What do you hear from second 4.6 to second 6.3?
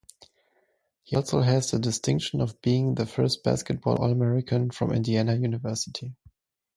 from Indiana University.